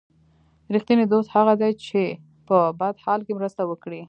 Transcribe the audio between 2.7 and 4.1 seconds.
بد حال کې مرسته وکړي.